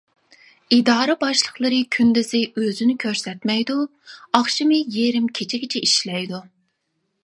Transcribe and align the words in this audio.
ئىدارە 0.77 1.15
باشلىقلىرى 1.23 1.81
كۈندۈزى 1.97 2.41
ئۆزىنى 2.63 2.97
كۆرسەتمەيدۇ، 3.05 3.79
ئاخشىمى 4.41 4.83
يېرىم 4.99 5.33
كېچىگىچە 5.41 5.85
ئىشلەيدۇ. 5.91 6.47